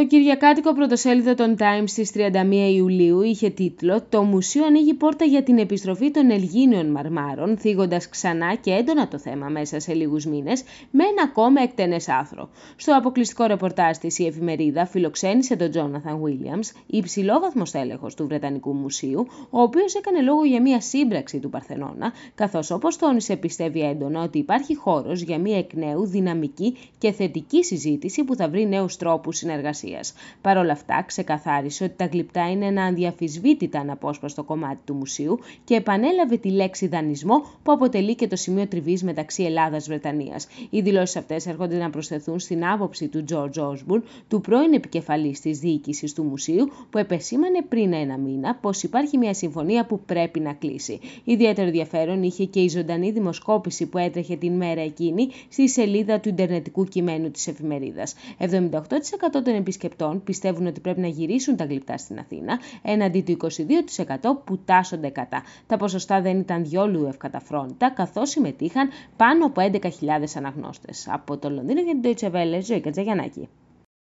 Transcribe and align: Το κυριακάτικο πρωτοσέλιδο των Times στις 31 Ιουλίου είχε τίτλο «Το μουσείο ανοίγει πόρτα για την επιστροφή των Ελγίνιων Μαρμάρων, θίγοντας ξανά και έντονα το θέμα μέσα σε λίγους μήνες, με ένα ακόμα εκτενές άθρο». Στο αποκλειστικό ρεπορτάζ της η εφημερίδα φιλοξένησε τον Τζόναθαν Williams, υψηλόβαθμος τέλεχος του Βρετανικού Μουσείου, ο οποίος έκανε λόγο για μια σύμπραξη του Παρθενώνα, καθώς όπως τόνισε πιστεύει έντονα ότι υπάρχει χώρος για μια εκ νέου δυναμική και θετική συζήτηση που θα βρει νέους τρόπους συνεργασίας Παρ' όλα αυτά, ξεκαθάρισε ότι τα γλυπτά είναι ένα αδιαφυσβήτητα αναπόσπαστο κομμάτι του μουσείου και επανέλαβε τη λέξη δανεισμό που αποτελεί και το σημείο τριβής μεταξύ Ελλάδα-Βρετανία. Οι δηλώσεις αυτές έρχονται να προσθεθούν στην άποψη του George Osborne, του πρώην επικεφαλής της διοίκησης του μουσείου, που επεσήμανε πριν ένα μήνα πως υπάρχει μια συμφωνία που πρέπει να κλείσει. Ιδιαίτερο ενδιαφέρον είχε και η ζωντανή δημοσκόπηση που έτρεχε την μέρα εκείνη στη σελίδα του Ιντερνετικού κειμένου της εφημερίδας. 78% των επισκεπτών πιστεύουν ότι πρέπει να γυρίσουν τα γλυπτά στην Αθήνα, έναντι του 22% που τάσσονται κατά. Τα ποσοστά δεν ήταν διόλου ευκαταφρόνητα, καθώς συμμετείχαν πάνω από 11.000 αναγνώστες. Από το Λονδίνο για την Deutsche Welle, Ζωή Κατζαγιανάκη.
Το 0.00 0.06
κυριακάτικο 0.06 0.74
πρωτοσέλιδο 0.74 1.34
των 1.34 1.56
Times 1.58 1.84
στις 1.86 2.12
31 2.14 2.18
Ιουλίου 2.74 3.20
είχε 3.20 3.50
τίτλο 3.50 4.02
«Το 4.08 4.22
μουσείο 4.22 4.64
ανοίγει 4.64 4.94
πόρτα 4.94 5.24
για 5.24 5.42
την 5.42 5.58
επιστροφή 5.58 6.10
των 6.10 6.30
Ελγίνιων 6.30 6.90
Μαρμάρων, 6.90 7.56
θίγοντας 7.58 8.08
ξανά 8.08 8.54
και 8.54 8.70
έντονα 8.70 9.08
το 9.08 9.18
θέμα 9.18 9.48
μέσα 9.48 9.80
σε 9.80 9.94
λίγους 9.94 10.26
μήνες, 10.26 10.62
με 10.90 11.04
ένα 11.04 11.22
ακόμα 11.22 11.62
εκτενές 11.62 12.08
άθρο». 12.08 12.48
Στο 12.76 12.96
αποκλειστικό 12.96 13.44
ρεπορτάζ 13.44 13.96
της 13.96 14.18
η 14.18 14.26
εφημερίδα 14.26 14.86
φιλοξένησε 14.86 15.56
τον 15.56 15.70
Τζόναθαν 15.70 16.22
Williams, 16.22 16.76
υψηλόβαθμος 16.86 17.70
τέλεχος 17.70 18.14
του 18.14 18.26
Βρετανικού 18.26 18.72
Μουσείου, 18.72 19.26
ο 19.50 19.60
οποίος 19.60 19.94
έκανε 19.94 20.20
λόγο 20.20 20.44
για 20.44 20.60
μια 20.60 20.80
σύμπραξη 20.80 21.38
του 21.38 21.50
Παρθενώνα, 21.50 22.12
καθώς 22.34 22.70
όπως 22.70 22.96
τόνισε 22.96 23.36
πιστεύει 23.36 23.80
έντονα 23.80 24.22
ότι 24.22 24.38
υπάρχει 24.38 24.74
χώρος 24.74 25.20
για 25.20 25.38
μια 25.38 25.58
εκ 25.58 25.74
νέου 25.74 26.06
δυναμική 26.06 26.76
και 26.98 27.12
θετική 27.12 27.64
συζήτηση 27.64 28.24
που 28.24 28.34
θα 28.34 28.48
βρει 28.48 28.66
νέους 28.66 28.96
τρόπους 28.96 29.36
συνεργασίας 29.36 29.88
Παρ' 30.40 30.56
όλα 30.56 30.72
αυτά, 30.72 31.02
ξεκαθάρισε 31.06 31.84
ότι 31.84 31.92
τα 31.96 32.06
γλυπτά 32.06 32.50
είναι 32.50 32.66
ένα 32.66 32.84
αδιαφυσβήτητα 32.84 33.78
αναπόσπαστο 33.78 34.42
κομμάτι 34.42 34.78
του 34.84 34.94
μουσείου 34.94 35.38
και 35.64 35.74
επανέλαβε 35.74 36.36
τη 36.36 36.50
λέξη 36.50 36.86
δανεισμό 36.86 37.44
που 37.62 37.72
αποτελεί 37.72 38.14
και 38.14 38.26
το 38.26 38.36
σημείο 38.36 38.66
τριβής 38.66 39.02
μεταξύ 39.02 39.42
Ελλάδα-Βρετανία. 39.42 40.40
Οι 40.70 40.80
δηλώσεις 40.80 41.16
αυτές 41.16 41.46
έρχονται 41.46 41.76
να 41.76 41.90
προσθεθούν 41.90 42.38
στην 42.38 42.66
άποψη 42.66 43.08
του 43.08 43.24
George 43.30 43.62
Osborne, 43.62 44.02
του 44.28 44.40
πρώην 44.40 44.72
επικεφαλής 44.72 45.40
της 45.40 45.58
διοίκησης 45.58 46.12
του 46.12 46.22
μουσείου, 46.22 46.70
που 46.90 46.98
επεσήμανε 46.98 47.62
πριν 47.68 47.92
ένα 47.92 48.18
μήνα 48.18 48.54
πως 48.54 48.82
υπάρχει 48.82 49.18
μια 49.18 49.34
συμφωνία 49.34 49.86
που 49.86 50.00
πρέπει 50.00 50.40
να 50.40 50.52
κλείσει. 50.52 51.00
Ιδιαίτερο 51.24 51.66
ενδιαφέρον 51.66 52.22
είχε 52.22 52.44
και 52.44 52.60
η 52.60 52.68
ζωντανή 52.68 53.10
δημοσκόπηση 53.10 53.86
που 53.86 53.98
έτρεχε 53.98 54.36
την 54.36 54.52
μέρα 54.52 54.80
εκείνη 54.80 55.28
στη 55.48 55.68
σελίδα 55.68 56.20
του 56.20 56.28
Ιντερνετικού 56.28 56.84
κειμένου 56.84 57.30
της 57.30 57.46
εφημερίδας. 57.46 58.14
78% 58.38 58.48
των 59.30 59.54
επισκεπτών 59.80 60.22
πιστεύουν 60.24 60.66
ότι 60.66 60.80
πρέπει 60.80 61.00
να 61.00 61.06
γυρίσουν 61.06 61.56
τα 61.56 61.64
γλυπτά 61.64 61.96
στην 61.96 62.18
Αθήνα, 62.18 62.58
έναντι 62.82 63.22
του 63.22 63.36
22% 63.40 64.16
που 64.44 64.58
τάσσονται 64.64 65.08
κατά. 65.08 65.42
Τα 65.66 65.76
ποσοστά 65.76 66.20
δεν 66.20 66.38
ήταν 66.38 66.64
διόλου 66.64 67.06
ευκαταφρόνητα, 67.06 67.90
καθώς 67.90 68.30
συμμετείχαν 68.30 68.88
πάνω 69.16 69.46
από 69.46 69.62
11.000 69.72 69.88
αναγνώστες. 70.36 71.08
Από 71.10 71.36
το 71.36 71.50
Λονδίνο 71.50 71.80
για 71.80 72.00
την 72.00 72.02
Deutsche 72.04 72.34
Welle, 72.34 72.62
Ζωή 72.62 72.80
Κατζαγιανάκη. 72.80 73.48